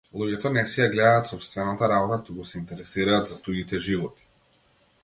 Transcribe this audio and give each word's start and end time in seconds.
Луѓето 0.19 0.51
не 0.53 0.61
си 0.71 0.79
ја 0.81 0.87
гледаат 0.95 1.29
сопстевната 1.33 1.91
работа 1.93 2.19
туку 2.31 2.47
се 2.53 2.59
интересираат 2.63 3.31
за 3.35 3.39
туѓите 3.47 3.85
животи. 3.91 4.29